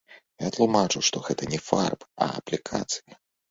Я 0.43 0.47
тлумачу, 0.55 1.01
што 1.09 1.21
гэта 1.27 1.51
не 1.53 1.61
фарбы, 1.67 2.05
а 2.27 2.33
аплікацыі. 2.41 3.09